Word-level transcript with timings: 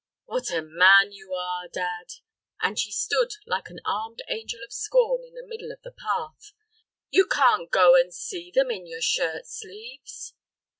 "What 0.25 0.49
a 0.49 0.63
man 0.63 1.11
you 1.11 1.35
are, 1.35 1.67
dad!" 1.67 2.07
and 2.59 2.79
she 2.79 2.91
stood 2.91 3.33
like 3.45 3.69
an 3.69 3.79
armed 3.85 4.23
angel 4.29 4.61
of 4.65 4.73
scorn 4.73 5.21
in 5.23 5.35
the 5.35 5.45
middle 5.45 5.71
of 5.71 5.83
the 5.83 5.91
path; 5.91 6.53
"you 7.11 7.27
can't 7.27 7.69
go 7.69 7.93
and 7.95 8.11
see 8.11 8.49
them 8.49 8.71
in 8.71 8.87
your 8.87 9.01
shirt 9.01 9.45
sleeves." 9.45 10.33